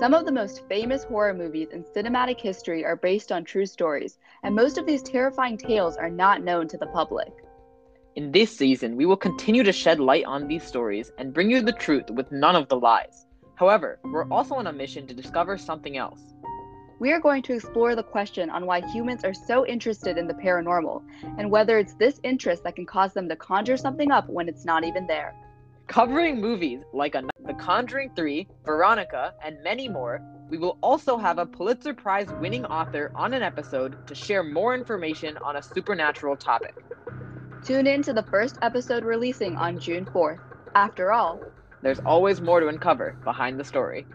Some 0.00 0.14
of 0.14 0.24
the 0.24 0.32
most 0.32 0.66
famous 0.66 1.04
horror 1.04 1.34
movies 1.34 1.72
in 1.72 1.84
cinematic 1.84 2.40
history 2.40 2.86
are 2.86 2.96
based 2.96 3.30
on 3.30 3.44
true 3.44 3.66
stories, 3.66 4.16
and 4.42 4.54
most 4.54 4.78
of 4.78 4.86
these 4.86 5.02
terrifying 5.02 5.58
tales 5.58 5.98
are 5.98 6.08
not 6.08 6.42
known 6.42 6.68
to 6.68 6.78
the 6.78 6.86
public. 6.86 7.28
In 8.16 8.32
this 8.32 8.56
season, 8.56 8.96
we 8.96 9.04
will 9.04 9.18
continue 9.18 9.62
to 9.62 9.72
shed 9.72 10.00
light 10.00 10.24
on 10.24 10.48
these 10.48 10.64
stories 10.64 11.12
and 11.18 11.34
bring 11.34 11.50
you 11.50 11.60
the 11.60 11.74
truth 11.74 12.10
with 12.12 12.32
none 12.32 12.56
of 12.56 12.66
the 12.70 12.80
lies. 12.80 13.26
However, 13.56 13.98
we're 14.04 14.26
also 14.30 14.54
on 14.54 14.68
a 14.68 14.72
mission 14.72 15.06
to 15.06 15.12
discover 15.12 15.58
something 15.58 15.98
else. 15.98 16.32
We 16.98 17.12
are 17.12 17.20
going 17.20 17.42
to 17.42 17.52
explore 17.52 17.94
the 17.94 18.02
question 18.02 18.48
on 18.48 18.64
why 18.64 18.80
humans 18.80 19.22
are 19.22 19.34
so 19.34 19.66
interested 19.66 20.16
in 20.16 20.26
the 20.26 20.32
paranormal, 20.32 21.02
and 21.36 21.50
whether 21.50 21.78
it's 21.78 21.92
this 21.92 22.18
interest 22.22 22.64
that 22.64 22.76
can 22.76 22.86
cause 22.86 23.12
them 23.12 23.28
to 23.28 23.36
conjure 23.36 23.76
something 23.76 24.10
up 24.10 24.30
when 24.30 24.48
it's 24.48 24.64
not 24.64 24.82
even 24.82 25.06
there. 25.06 25.34
Covering 25.90 26.40
movies 26.40 26.84
like 26.92 27.16
a, 27.16 27.24
The 27.44 27.54
Conjuring 27.54 28.12
3, 28.14 28.46
Veronica, 28.64 29.34
and 29.44 29.60
many 29.64 29.88
more, 29.88 30.22
we 30.48 30.56
will 30.56 30.78
also 30.84 31.18
have 31.18 31.38
a 31.38 31.44
Pulitzer 31.44 31.92
Prize 31.92 32.28
winning 32.40 32.64
author 32.64 33.10
on 33.16 33.34
an 33.34 33.42
episode 33.42 34.06
to 34.06 34.14
share 34.14 34.44
more 34.44 34.72
information 34.72 35.36
on 35.38 35.56
a 35.56 35.62
supernatural 35.62 36.36
topic. 36.36 36.76
Tune 37.64 37.88
in 37.88 38.04
to 38.04 38.12
the 38.12 38.22
first 38.22 38.56
episode 38.62 39.04
releasing 39.04 39.56
on 39.56 39.80
June 39.80 40.06
4th. 40.06 40.38
After 40.76 41.10
all, 41.10 41.40
there's 41.82 41.98
always 42.06 42.40
more 42.40 42.60
to 42.60 42.68
uncover 42.68 43.16
behind 43.24 43.58
the 43.58 43.64
story. 43.64 44.06